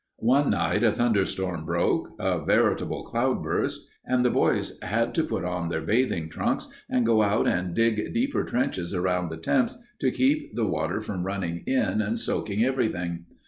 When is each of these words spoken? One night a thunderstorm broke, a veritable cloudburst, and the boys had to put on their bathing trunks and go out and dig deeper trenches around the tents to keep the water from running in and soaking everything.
One 0.17 0.49
night 0.49 0.83
a 0.83 0.91
thunderstorm 0.91 1.63
broke, 1.63 2.13
a 2.17 2.43
veritable 2.43 3.03
cloudburst, 3.03 3.87
and 4.03 4.25
the 4.25 4.31
boys 4.31 4.79
had 4.81 5.13
to 5.13 5.23
put 5.23 5.45
on 5.45 5.69
their 5.69 5.83
bathing 5.83 6.27
trunks 6.27 6.67
and 6.89 7.05
go 7.05 7.21
out 7.21 7.47
and 7.47 7.75
dig 7.75 8.11
deeper 8.11 8.43
trenches 8.43 8.95
around 8.95 9.29
the 9.29 9.37
tents 9.37 9.77
to 9.99 10.09
keep 10.09 10.55
the 10.55 10.65
water 10.65 11.01
from 11.01 11.23
running 11.23 11.61
in 11.67 12.01
and 12.01 12.17
soaking 12.17 12.63
everything. 12.63 13.25